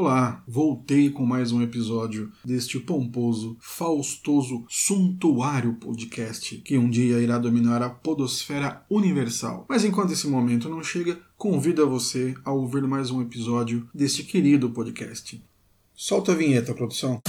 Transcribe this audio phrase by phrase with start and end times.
[0.00, 7.36] Olá, voltei com mais um episódio deste pomposo, faustoso, suntuário podcast que um dia irá
[7.36, 9.66] dominar a podosfera universal.
[9.68, 14.22] Mas enquanto esse momento não chega, convido a você a ouvir mais um episódio deste
[14.22, 15.44] querido podcast.
[15.96, 17.20] Solta a vinheta, produção.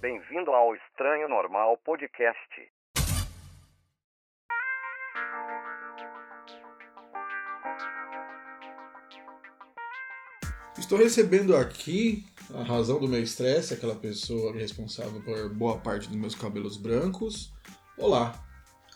[0.00, 2.72] Bem-vindo ao Estranho Normal Podcast.
[10.82, 16.16] Estou recebendo aqui a razão do meu estresse, aquela pessoa responsável por boa parte dos
[16.16, 17.52] meus cabelos brancos.
[17.96, 18.44] Olá,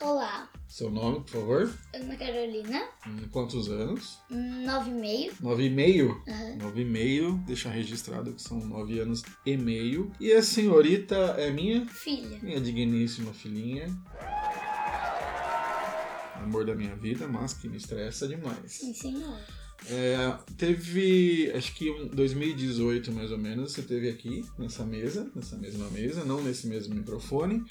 [0.00, 1.72] Olá, seu nome, por favor?
[1.94, 4.18] Ana Carolina, Hum, Quantos anos?
[4.28, 5.32] nove e meio.
[5.40, 6.22] Nove e meio?
[6.28, 6.56] Aham.
[6.56, 10.10] Nove e meio, deixa registrado que são nove anos e meio.
[10.20, 11.86] E a senhorita é minha?
[11.86, 12.38] Filha.
[12.42, 13.86] Minha digníssima filhinha.
[16.34, 18.72] Amor da minha vida, mas que me estressa demais.
[18.72, 19.38] Sim, senhor.
[19.88, 25.56] É, teve, acho que em 2018 mais ou menos, você teve aqui nessa mesa, nessa
[25.56, 27.62] mesma mesa, não nesse mesmo microfone,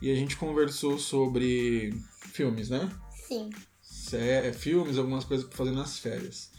[0.00, 1.94] e a gente conversou sobre
[2.32, 2.90] filmes, né?
[3.26, 3.50] Sim.
[3.82, 6.50] Sé- filmes, algumas coisas pra fazer nas férias.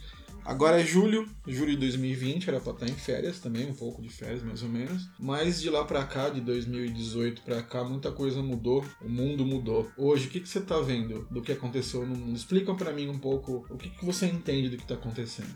[0.46, 4.08] Agora é julho, julho de 2020, era pra estar em férias também, um pouco de
[4.08, 5.08] férias mais ou menos.
[5.18, 9.90] Mas de lá pra cá, de 2018 pra cá, muita coisa mudou, o mundo mudou.
[9.96, 12.36] Hoje, o que, que você tá vendo do que aconteceu no mundo?
[12.36, 15.52] Explica pra mim um pouco o que, que você entende do que tá acontecendo.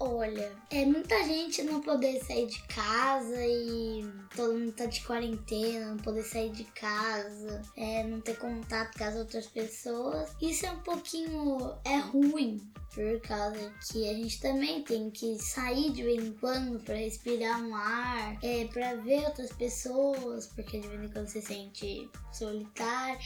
[0.00, 5.90] Olha, é muita gente não poder sair de casa e todo mundo tá de quarentena,
[5.90, 10.30] não poder sair de casa, é, não ter contato com as outras pessoas.
[10.40, 12.60] Isso é um pouquinho é ruim,
[12.94, 17.60] por causa que a gente também tem que sair de vez em quando pra respirar
[17.60, 22.08] um ar, é, para ver outras pessoas, porque de vez em quando você se sente
[22.32, 23.18] solitário.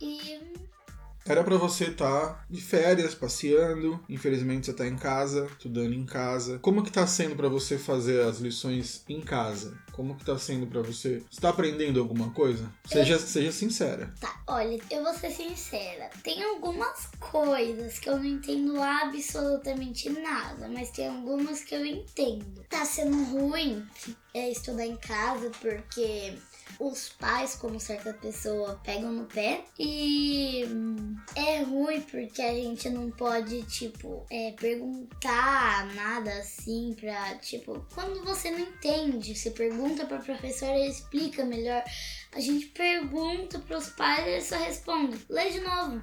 [0.00, 0.40] E
[1.26, 4.02] Era pra você estar de férias, passeando.
[4.08, 6.58] Infelizmente você tá em casa, estudando em casa.
[6.60, 9.78] Como que tá sendo pra você fazer as lições em casa?
[9.92, 11.22] Como que tá sendo pra você?
[11.30, 12.72] Você tá aprendendo alguma coisa?
[12.86, 14.14] Seja, seja sincera.
[14.20, 16.08] Tá, olha, eu vou ser sincera.
[16.22, 22.64] Tem algumas coisas que eu não entendo absolutamente nada, mas tem algumas que eu entendo.
[22.70, 23.84] Tá sendo ruim
[24.32, 26.34] é, estudar em casa porque
[26.78, 29.64] os pais, como certa pessoa, pegam no pé.
[29.78, 37.36] E hum, é ruim porque a gente não pode, tipo, é, perguntar nada assim pra,
[37.38, 41.82] tipo, quando você não entende, você pergunta pra professora e explica melhor.
[42.32, 46.02] A gente pergunta pros pais e eles só respondem, lê de novo.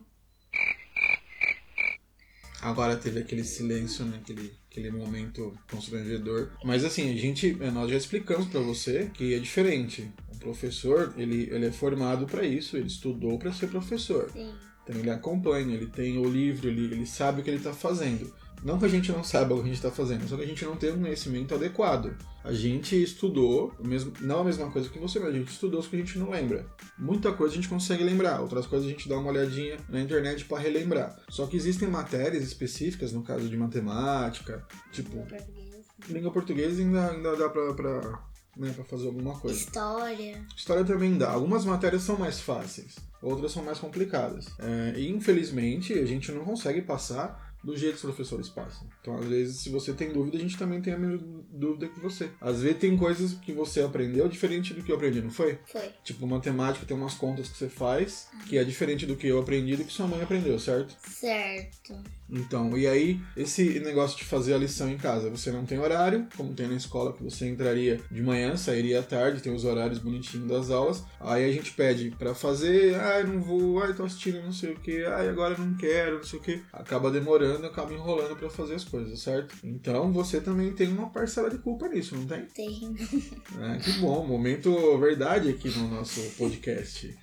[2.62, 4.18] Agora teve aquele silêncio, né?
[4.18, 6.50] Aquele, aquele momento constrangedor.
[6.64, 10.12] Mas assim, a gente, nós já explicamos pra você que é diferente.
[10.34, 14.30] O professor, ele, ele é formado pra isso, ele estudou pra ser professor.
[14.32, 14.54] Sim.
[14.84, 18.32] Então ele acompanha, ele tem o livro, ele, ele sabe o que ele está fazendo.
[18.66, 20.48] Não que a gente não saiba o que a gente está fazendo, só que a
[20.48, 22.18] gente não tem um conhecimento adequado.
[22.44, 25.80] A gente estudou, o mesmo, não a mesma coisa que você, mas a gente estudou
[25.80, 26.66] as que a gente não lembra.
[26.98, 30.46] Muita coisa a gente consegue lembrar, outras coisas a gente dá uma olhadinha na internet
[30.46, 31.16] para relembrar.
[31.30, 35.84] Só que existem matérias específicas, no caso de matemática, tipo, Língua portuguesa.
[36.10, 38.24] língua portuguesa ainda, ainda dá pra, pra,
[38.58, 39.60] né, pra fazer alguma coisa.
[39.60, 40.44] História.
[40.58, 41.30] História também dá.
[41.30, 44.48] Algumas matérias são mais fáceis, outras são mais complicadas.
[44.58, 48.88] É, e infelizmente a gente não consegue passar do jeito que os professores passam.
[49.02, 52.00] Então, às vezes, se você tem dúvida, a gente também tem a mesma dúvida que
[52.00, 52.30] você.
[52.40, 55.58] Às vezes tem coisas que você aprendeu diferente do que eu aprendi, não foi?
[55.66, 55.90] Foi.
[56.04, 59.74] Tipo, matemática tem umas contas que você faz que é diferente do que eu aprendi
[59.74, 60.96] e do que sua mãe aprendeu, certo?
[61.10, 61.96] Certo.
[62.30, 66.28] Então, e aí, esse negócio de fazer a lição em casa, você não tem horário,
[66.36, 70.00] como tem na escola, que você entraria de manhã, sairia à tarde, tem os horários
[70.00, 71.04] bonitinhos das aulas.
[71.20, 74.80] Aí a gente pede pra fazer, ai, não vou, ai, tô assistindo não sei o
[74.80, 76.62] que, ai, agora não quero, não sei o que.
[76.74, 79.56] Acaba demorando, acaba enrolando pra fazer as coisas, certo?
[79.64, 82.46] Então, você também tem uma parcela de culpa nisso, não tem?
[82.48, 82.96] Tem.
[83.62, 87.16] É, que bom, momento verdade aqui no nosso podcast.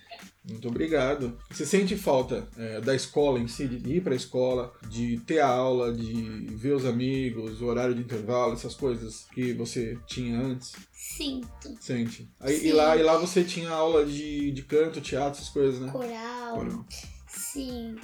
[0.49, 1.37] Muito obrigado.
[1.49, 5.93] Você sente falta é, da escola em si, de ir pra escola, de ter aula,
[5.93, 10.73] de ver os amigos, o horário de intervalo, essas coisas que você tinha antes?
[10.91, 11.77] Sinto.
[11.79, 12.29] Sente.
[12.41, 15.89] Aí, e, lá, e lá você tinha aula de, de canto, teatro, essas coisas, né?
[15.91, 16.55] Coral.
[16.55, 16.85] Coral.
[17.27, 17.95] Sim.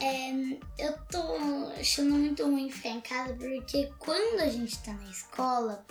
[0.00, 0.30] É,
[0.78, 1.22] eu tô
[1.78, 5.84] achando muito ruim ficar em casa porque quando a gente tá na escola,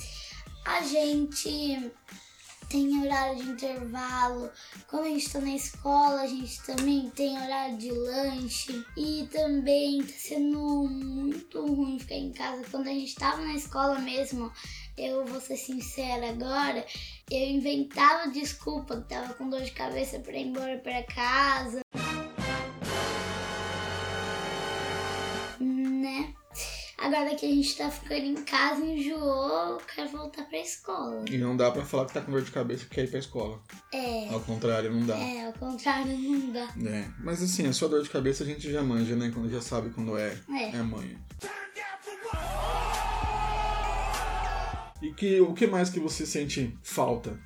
[0.66, 1.92] a gente
[2.70, 4.52] tem horário de intervalo.
[4.88, 8.86] Quando a gente tá na escola, a gente também tem horário de lanche.
[8.98, 12.66] E também tá sendo muito ruim ficar em casa.
[12.70, 14.52] Quando a gente tava na escola mesmo,
[14.98, 16.86] eu vou ser sincera agora,
[17.30, 21.85] eu inventava desculpa que tava com dor de cabeça pra ir embora pra casa.
[27.06, 31.24] Agora que a gente tá ficando em casa, enjoou, quer voltar pra escola.
[31.30, 33.20] E não dá pra falar que tá com dor de cabeça que quer ir pra
[33.20, 33.62] escola.
[33.94, 34.28] É.
[34.30, 35.16] Ao contrário, não dá.
[35.16, 36.68] É, ao contrário, não dá.
[36.84, 39.30] É, mas assim, a sua dor de cabeça a gente já manja, né?
[39.32, 40.78] Quando já sabe quando é, É.
[40.78, 41.16] é manha.
[45.00, 47.40] E que, o que mais que você sente falta?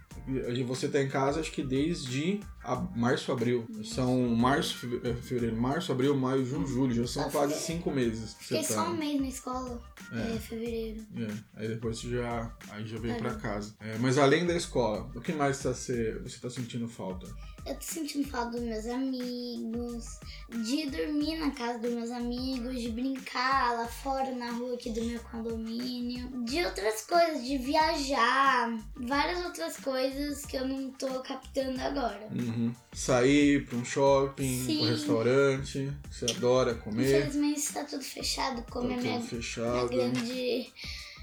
[0.67, 3.65] Você tá em casa, acho que desde a- março, abril.
[3.83, 6.93] São março, eh, fevereiro, março, abril, maio, junho, julho.
[6.93, 8.33] Já são quase cinco meses.
[8.35, 8.89] que Fiquei você só tá.
[8.91, 9.81] um mês na escola,
[10.11, 10.35] É.
[10.35, 11.05] é, fevereiro.
[11.17, 13.41] É, aí depois você já, aí já veio pra Caramba.
[13.41, 13.75] casa.
[13.79, 17.27] É, mas além da escola, o que mais tá se, você tá sentindo falta?
[17.65, 20.19] Eu tô sentindo falta dos meus amigos,
[20.63, 25.03] de dormir na casa dos meus amigos, de brincar lá fora na rua aqui do
[25.03, 31.80] meu condomínio, de outras coisas, de viajar, várias outras coisas que eu não tô captando
[31.81, 32.27] agora.
[32.31, 32.74] Uhum.
[32.94, 34.86] Sair pra um shopping, Sim.
[34.86, 39.42] um restaurante, você adora comer, Infelizmente tá tudo fechado, como tá é minha, tudo minha
[39.42, 39.89] fechado.
[39.89, 40.74] grande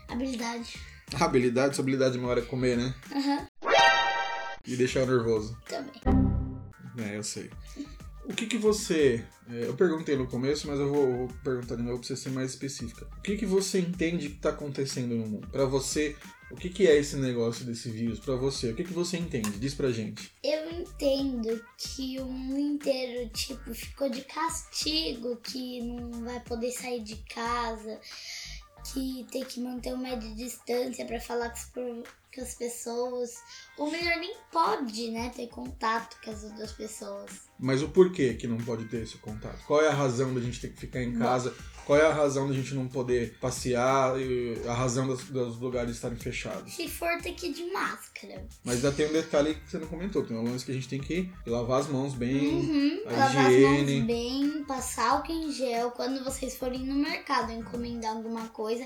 [0.08, 0.78] habilidade.
[1.20, 2.94] A habilidade, sua habilidade maior é comer, né?
[3.14, 3.46] Aham,
[4.66, 5.56] E deixar nervoso.
[5.68, 5.92] também.
[6.98, 7.50] É, eu sei.
[8.24, 9.24] O que que você...
[9.48, 12.30] é, eu perguntei no começo, mas eu vou, vou perguntar de novo pra você ser
[12.30, 13.06] mais específica.
[13.18, 15.46] O que que você entende que tá acontecendo no mundo?
[15.52, 16.16] Pra você,
[16.50, 18.20] o que que é esse negócio desse vírus?
[18.20, 19.58] Pra você, o que que você entende?
[19.58, 20.30] Diz pra gente.
[20.42, 27.02] Eu entendo que o mundo inteiro, tipo, ficou de castigo, que não vai poder sair
[27.02, 28.00] de casa,
[28.92, 32.04] que tem que manter uma média de distância pra falar com as,
[32.36, 33.30] com as pessoas.
[33.78, 37.30] Ou melhor, nem pode, né, ter contato com as outras pessoas.
[37.58, 39.64] Mas o porquê que não pode ter esse contato?
[39.66, 41.54] Qual é a razão da gente ter que ficar em casa?
[41.86, 44.12] Qual é a razão da gente não poder passear?
[44.68, 46.74] A razão dos, dos lugares estarem fechados?
[46.74, 48.44] Se for, ter que ir de máscara.
[48.64, 50.24] Mas ainda tem um detalhe que você não comentou.
[50.24, 52.56] Tem um lance que a gente tem que lavar as mãos bem.
[52.56, 53.96] Uhum, a lavar as higiene.
[53.98, 55.92] mãos bem, passar álcool em gel.
[55.92, 58.84] Quando vocês forem no mercado encomendar alguma coisa,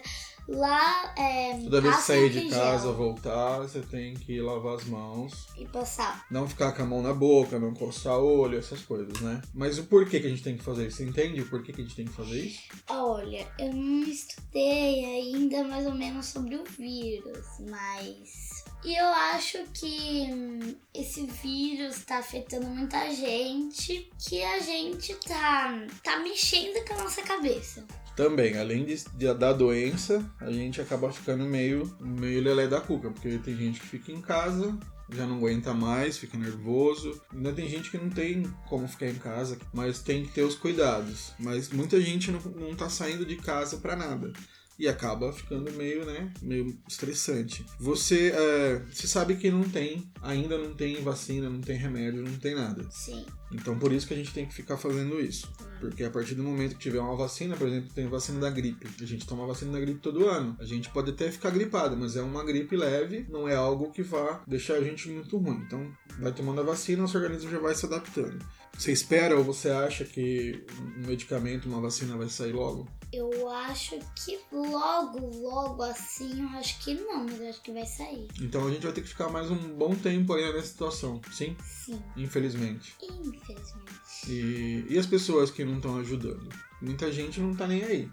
[0.50, 1.58] lá é.
[1.62, 5.48] Toda vez que sair de casa, gel voltar, você tem que lavar as mãos.
[5.56, 6.26] E passar.
[6.30, 9.40] Não ficar com a mão na boca, não coçar olho, essas coisas, né?
[9.54, 10.98] Mas o porquê que a gente tem que fazer isso?
[10.98, 12.60] Você entende o porquê que a gente tem que fazer isso?
[12.88, 18.64] Olha, eu não estudei ainda mais ou menos sobre o vírus, mas.
[18.82, 25.86] E eu acho que hum, esse vírus tá afetando muita gente, que a gente tá,
[26.02, 27.84] tá mexendo com a nossa cabeça.
[28.16, 33.10] Também, além de, de- da doença, a gente acaba ficando meio, meio lelé da cuca,
[33.10, 34.76] porque tem gente que fica em casa,
[35.10, 37.20] já não aguenta mais, fica nervoso.
[37.32, 40.54] Ainda tem gente que não tem como ficar em casa, mas tem que ter os
[40.54, 41.32] cuidados.
[41.38, 44.32] Mas muita gente não, não tá saindo de casa pra nada.
[44.80, 47.66] E acaba ficando meio, né, meio estressante.
[47.78, 52.38] Você, é, você sabe que não tem, ainda não tem vacina, não tem remédio, não
[52.38, 52.86] tem nada.
[52.90, 53.26] Sim.
[53.52, 55.52] Então por isso que a gente tem que ficar fazendo isso.
[55.80, 58.86] Porque a partir do momento que tiver uma vacina, por exemplo, tem vacina da gripe.
[59.02, 60.56] A gente toma vacina da gripe todo ano.
[60.58, 64.02] A gente pode até ficar gripado, mas é uma gripe leve, não é algo que
[64.02, 65.62] vá deixar a gente muito ruim.
[65.66, 68.38] Então vai tomando a vacina, nosso organismo já vai se adaptando.
[68.76, 70.64] Você espera ou você acha que
[70.98, 72.88] um medicamento, uma vacina vai sair logo?
[73.12, 77.84] Eu acho que logo, logo assim, eu acho que não, mas eu acho que vai
[77.84, 78.28] sair.
[78.40, 81.56] Então a gente vai ter que ficar mais um bom tempo aí nessa situação, sim?
[81.64, 82.94] Sim, Infelizmente.
[83.02, 83.90] infelizmente.
[84.28, 86.48] E, e as pessoas que não estão ajudando?
[86.80, 88.08] Muita gente não tá nem aí.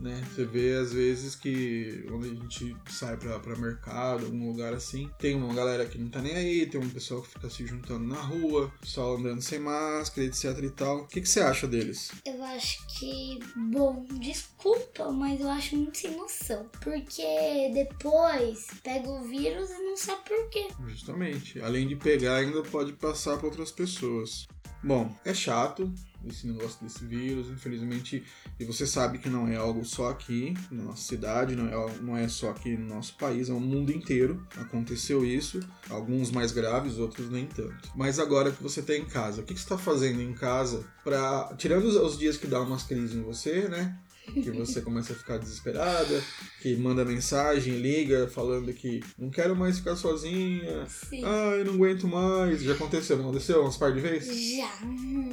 [0.00, 0.24] Né?
[0.30, 5.10] Você vê às vezes que quando a gente sai pra, pra mercado, algum lugar assim,
[5.18, 8.06] tem uma galera que não tá nem aí, tem um pessoal que fica se juntando
[8.06, 10.98] na rua, pessoal andando sem máscara, etc e tal.
[10.98, 12.12] O que, que você acha deles?
[12.24, 16.68] Eu acho que, bom, desculpa, mas eu acho muito sem noção.
[16.80, 20.68] Porque depois pega o vírus e não sabe por quê.
[20.86, 21.60] Justamente.
[21.60, 24.46] Além de pegar, ainda pode passar para outras pessoas.
[24.82, 25.92] Bom, é chato
[26.26, 28.24] esse negócio desse vírus, infelizmente,
[28.58, 32.16] e você sabe que não é algo só aqui na nossa cidade, não é, não
[32.16, 34.46] é só aqui no nosso país, é o mundo inteiro.
[34.56, 37.90] Aconteceu isso, alguns mais graves, outros nem tanto.
[37.94, 40.84] Mas agora que você está em casa, o que que você está fazendo em casa
[41.04, 43.98] para tirando os, os dias que dá umas crises em você, né?
[44.32, 46.22] Que você começa a ficar desesperada,
[46.60, 51.24] que manda mensagem, liga, falando que não quero mais ficar sozinha, Sim.
[51.24, 52.62] ah, eu não aguento mais.
[52.62, 53.64] Já aconteceu, não aconteceu?
[53.64, 54.56] Uns par de vezes?
[54.56, 54.70] Já.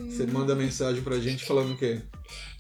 [0.10, 2.02] Você manda mensagem pra gente falando o quê?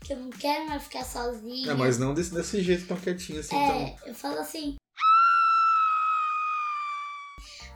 [0.01, 1.71] Que eu não quero mais ficar sozinha.
[1.71, 3.75] É, mas não desse, desse jeito tão quietinho assim, então.
[3.75, 4.75] É, eu falo assim.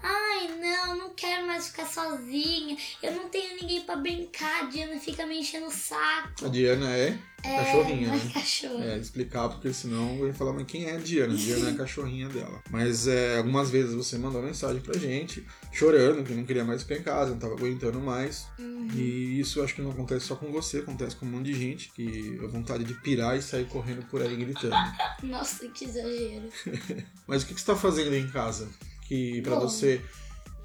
[0.01, 2.77] Ai, não, não quero mais ficar sozinha.
[3.01, 4.63] Eu não tenho ninguém pra brincar.
[4.63, 6.45] A Diana fica me enchendo o saco.
[6.45, 8.31] A Diana é, cachorrinha, é né?
[8.33, 8.83] cachorro.
[8.83, 11.33] É, explicar, porque senão eu ia falar, mas quem é a Diana?
[11.33, 12.61] A Diana é a cachorrinha dela.
[12.69, 16.95] Mas é, algumas vezes você mandou mensagem pra gente, chorando, que não queria mais ficar
[16.95, 18.47] em casa, não tava aguentando mais.
[18.57, 18.87] Uhum.
[18.93, 21.91] E isso acho que não acontece só com você, acontece com um monte de gente
[21.93, 24.75] que a vontade de pirar e sair correndo por aí gritando.
[25.23, 26.49] Nossa, que exagero.
[27.27, 28.69] Mas o que que você tá fazendo em casa?
[29.09, 29.59] Que Bom.
[29.59, 29.99] você.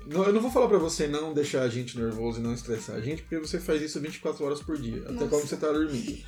[0.06, 2.96] Não, eu não vou falar pra você não deixar a gente nervoso e não estressar
[2.96, 5.28] a gente, porque você faz isso 24 horas por dia, até Nossa.
[5.28, 6.18] quando você tá dormindo.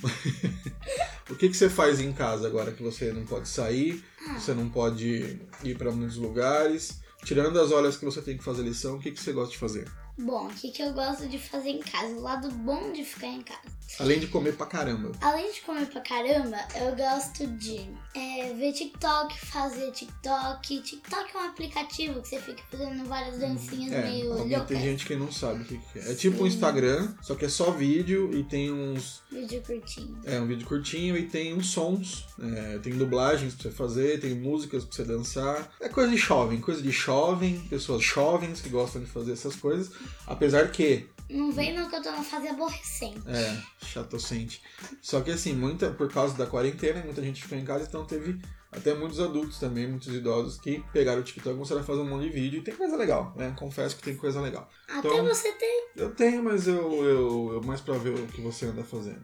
[1.30, 4.38] o que, que você faz em casa agora que você não pode sair, Ah.
[4.38, 7.00] você não pode ir pra muitos lugares?
[7.22, 9.58] Tirando as horas que você tem que fazer lição, o que, que você gosta de
[9.58, 9.86] fazer?
[10.18, 12.06] Bom, o que, que eu gosto de fazer em casa?
[12.14, 13.60] O lado bom de ficar em casa.
[13.98, 15.12] Além de comer pra caramba.
[15.20, 20.80] Além de comer pra caramba, eu gosto de é, ver TikTok, fazer TikTok.
[20.82, 24.66] TikTok é um aplicativo que você fica fazendo várias dancinhas É, meio loucas.
[24.68, 26.12] tem gente que não sabe o que, é.
[26.12, 26.46] É tipo um.
[26.46, 30.20] Instagram, só que é só vídeo e tem uns Vídeo curtinho.
[30.24, 34.34] É um vídeo curtinho e tem uns sons, é, tem dublagens pra você fazer, tem
[34.34, 35.70] músicas pra você dançar.
[35.80, 39.90] É coisa de jovem, coisa de jovem, pessoas jovens que gostam de fazer essas coisas.
[40.26, 43.20] Apesar que, Não vem no que eu tô numa fase aborrecente.
[43.26, 44.62] é, chatocente.
[45.02, 48.38] Só que assim, muita, por causa da quarentena, muita gente ficou em casa, então teve
[48.72, 52.08] até muitos adultos também, muitos idosos que pegaram o TikTok e começaram a fazer um
[52.08, 53.54] monte de vídeo e tem coisa legal, né?
[53.58, 54.68] Confesso que tem coisa legal.
[54.88, 55.88] Até Então- você tem.
[55.96, 59.22] Eu tenho, mas eu, eu, eu mais pra ver o que você anda fazendo.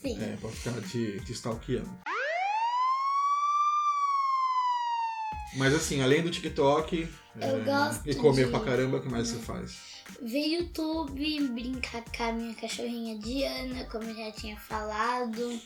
[0.00, 0.22] Sim.
[0.22, 1.90] É, pra ficar te, te stalkeando.
[5.56, 7.08] Mas assim, além do TikTok
[7.40, 9.76] Eu é, gosto e comer de- pra caramba, o que mais você faz?
[10.22, 15.60] Ver YouTube, brincar com a minha cachorrinha Diana, como eu já tinha falado.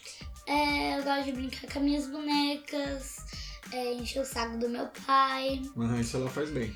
[0.47, 3.16] É, eu gosto de brincar com as minhas bonecas,
[3.73, 6.75] é, encher o saco do meu pai, Aham, isso ela faz bem.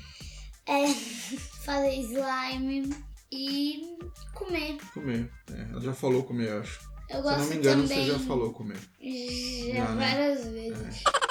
[0.67, 0.87] é,
[1.65, 2.93] fazer slime
[3.31, 3.97] e
[4.33, 4.77] comer.
[4.93, 5.29] Comer.
[5.51, 6.81] É, ela já falou comer, eu acho.
[7.09, 8.05] Eu Se gosto não me engano, também.
[8.05, 8.77] você já falou comer.
[9.01, 10.07] Já, Já, né?
[10.09, 11.03] várias vezes.
[11.05, 11.22] É,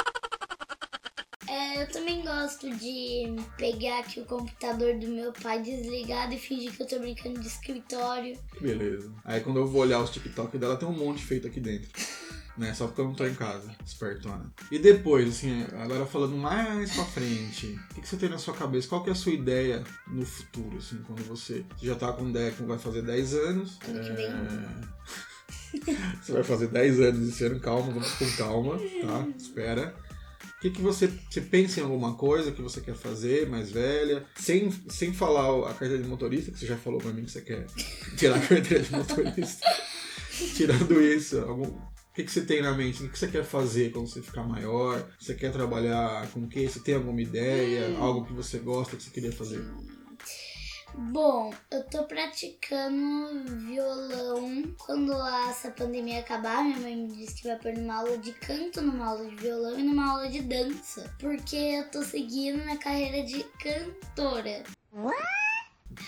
[1.82, 6.82] eu também gosto de pegar aqui o computador do meu pai desligado e fingir que
[6.82, 8.38] eu tô brincando de escritório.
[8.60, 9.12] Beleza.
[9.24, 11.90] Aí quando eu vou olhar os TikTok dela, tem um monte feito aqui dentro.
[12.54, 12.74] Né?
[12.74, 14.52] Só porque eu não tô em casa, espertona.
[14.70, 18.52] E depois, assim, agora falando mais pra frente, o que, que você tem na sua
[18.52, 18.86] cabeça?
[18.86, 22.28] Qual que é a sua ideia no futuro, assim, quando você, você já tá com
[22.28, 23.78] ideia que vai fazer 10 anos?
[23.88, 24.26] Ano que vem.
[24.26, 29.26] é, você vai fazer 10 anos esse ano, calma, vamos com calma, tá?
[29.34, 29.94] Espera.
[30.56, 34.24] O que, que você, você pensa em alguma coisa que você quer fazer, mais velha?
[34.36, 37.42] Sem, sem falar a carteira de motorista, que você já falou pra mim que você
[37.42, 37.66] quer
[38.16, 39.66] tirar a carteira de motorista.
[40.54, 43.02] Tirando isso, algum, o que, que você tem na mente?
[43.02, 45.08] O que você quer fazer quando você ficar maior?
[45.18, 46.68] Você quer trabalhar com o quê?
[46.68, 47.96] Você tem alguma ideia?
[47.98, 49.64] Algo que você gosta que você queria fazer?
[50.94, 54.62] Bom, eu tô praticando violão.
[54.78, 55.12] Quando
[55.48, 59.06] essa pandemia acabar, minha mãe me disse que vai pôr numa aula de canto, numa
[59.06, 61.10] aula de violão e numa aula de dança.
[61.18, 64.62] Porque eu tô seguindo minha carreira de cantora.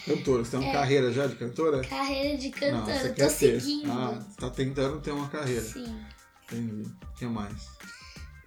[0.06, 0.72] Cantora, você tem uma É.
[0.72, 1.80] carreira já de cantora?
[1.86, 3.90] Carreira de Não, cantora, quer tô seguindo.
[3.92, 5.62] Ah, você tá tentando ter uma carreira.
[5.62, 6.04] Sim.
[6.44, 6.90] Entendi.
[7.02, 7.54] O que mais?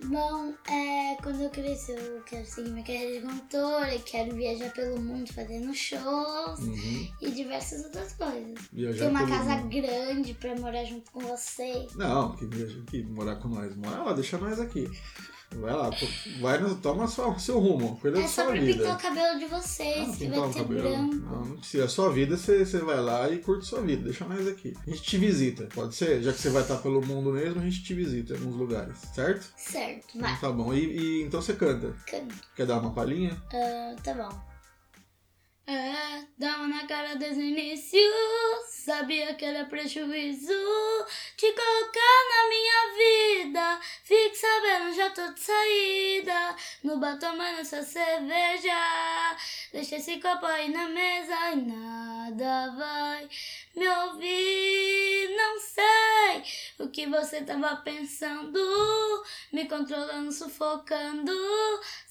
[0.06, 5.00] Bom, é, quando eu crescer, eu quero seguir minha carreira de cantora, quero viajar pelo
[5.02, 7.08] mundo fazendo shows Uhum.
[7.22, 8.54] e diversas outras coisas.
[8.72, 9.70] Viajar Ter uma casa mundo.
[9.82, 11.88] grande pra morar junto com você.
[11.96, 13.76] Não, que viaja aqui, morar com nós.
[13.76, 14.88] Mora lá, deixa nós aqui.
[15.56, 15.90] Vai lá,
[16.42, 18.78] vai, no- toma sua, seu rumo, cuida É da só sua vida.
[18.84, 20.82] pintar o cabelo de vocês, Ah, que vai o ser cabelo.
[20.82, 21.16] branco.
[21.16, 21.86] Não, não precisa.
[21.86, 24.04] A sua vida, você, você vai lá e curte sua vida.
[24.04, 24.76] Deixa nós aqui.
[24.86, 26.22] A gente te visita, pode ser?
[26.22, 28.98] Já que você vai estar pelo mundo mesmo, a gente te visita em alguns lugares,
[29.16, 29.48] certo?
[29.58, 30.74] Certo, Então vai, tá bom.
[30.74, 31.94] E, e então você canta.
[32.06, 32.36] canto.
[32.56, 33.36] Quer dar uma palhinha?
[33.54, 34.47] Ah, tá bom.
[35.70, 38.00] É, uma na cara desde o início.
[38.70, 40.54] Sabia que era prejuízo
[41.36, 43.80] te colocar na minha vida.
[44.02, 46.56] Fique sabendo, já tô de saída.
[46.86, 48.72] No bar tomando essa cerveja.
[49.74, 53.30] Deixa esse copo aí na mesa e nada vai
[53.76, 55.36] me ouvir.
[55.36, 56.44] Não sei
[56.80, 58.58] o que você tava pensando.
[59.52, 61.34] Me controlando, sufocando.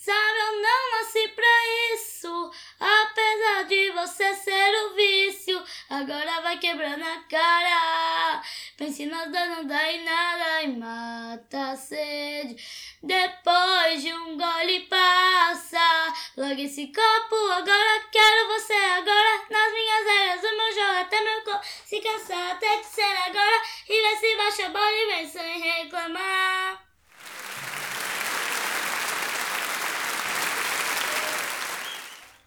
[0.06, 2.52] Sabe, eu não nasci pra isso.
[2.78, 5.60] Apesar de você ser o vício,
[5.90, 8.40] agora vai quebrando a cara.
[8.76, 12.54] Pense nas dor, não dá em nada e mata a sede.
[13.02, 16.14] Depois de um gole passa.
[16.36, 18.74] Logo esse copo, agora quero você.
[18.74, 23.16] Agora nas minhas áreas, o meu jogo até meu corpo se cansar até de ser
[23.26, 23.60] agora.
[23.88, 26.85] E vê se baixa a bola e vem sem reclamar.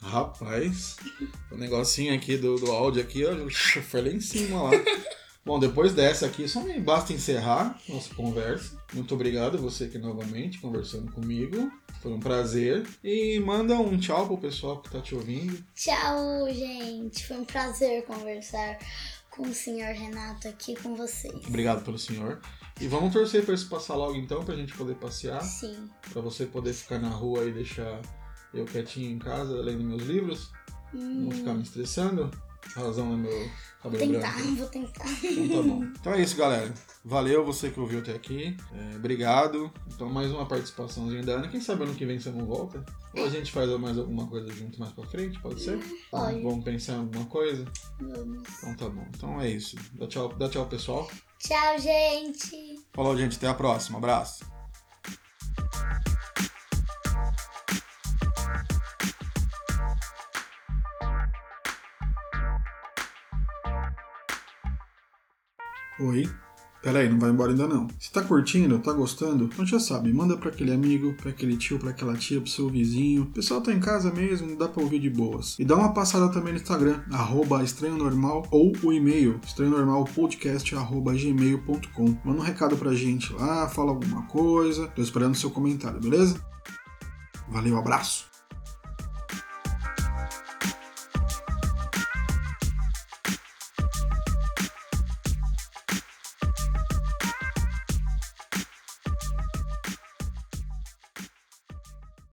[0.10, 0.96] Rapaz,
[1.51, 3.32] o negocinho aqui do, do áudio aqui, ó,
[3.84, 4.72] foi lá em cima lá.
[5.46, 8.78] Bom, depois dessa aqui, só me basta encerrar nossa conversa.
[8.94, 11.72] Muito obrigado você aqui novamente conversando comigo.
[12.01, 12.88] Foi um prazer.
[13.04, 15.63] E manda um tchau pro pessoal que tá te ouvindo.
[15.75, 17.25] Tchau, gente.
[17.25, 18.80] Foi um prazer conversar
[19.30, 21.34] com o senhor Renato aqui com vocês.
[21.48, 22.42] Obrigado pelo senhor.
[22.82, 25.42] E vamos torcer pra isso passar logo então, pra gente poder passear.
[25.42, 25.89] Sim.
[26.12, 28.01] Pra você poder ficar na rua e deixar
[28.53, 30.51] eu quietinho em casa lendo meus livros.
[30.94, 32.29] Não ficar me estressando.
[32.75, 33.50] Razão é meu
[33.82, 34.13] cabelo Hum.
[34.13, 34.56] Tentar, branco.
[34.56, 35.06] vou tentar.
[35.24, 35.84] Então tá bom.
[35.84, 36.74] Então é isso, galera.
[37.03, 38.56] Valeu você que ouviu até aqui.
[38.74, 39.72] É, obrigado.
[39.88, 41.48] Então mais uma participaçãozinha da Ana.
[41.48, 42.84] Quem sabe ano que vem você não volta?
[43.15, 45.79] Ou a gente faz mais alguma coisa junto mais pra frente, pode ser?
[46.12, 46.41] pode.
[46.41, 47.65] Vamos pensar em alguma coisa?
[48.00, 48.44] Vamos.
[48.58, 49.06] Então tá bom.
[49.15, 49.75] Então é isso.
[49.94, 51.10] Dá tchau, dá tchau pessoal.
[51.39, 52.75] Tchau, gente.
[52.94, 53.38] Falou, gente.
[53.38, 53.98] Até a próxima.
[53.98, 54.59] Abraço.
[66.00, 66.29] Oi.
[66.82, 67.89] Pera aí, não vai embora ainda não.
[68.00, 71.77] Se tá curtindo, tá gostando, então já sabe, manda pra aquele amigo, pra aquele tio,
[71.77, 73.24] pra aquela tia, pro seu vizinho.
[73.24, 75.60] O pessoal tá em casa mesmo, dá pra ouvir de boas.
[75.60, 82.18] E dá uma passada também no Instagram, arroba estranho normal, ou o e-mail, estranhonormalpodcast.gmail.com.
[82.24, 84.88] Manda um recado pra gente lá, fala alguma coisa.
[84.88, 86.41] Tô esperando seu comentário, beleza?
[87.50, 88.38] Valeu, abraço!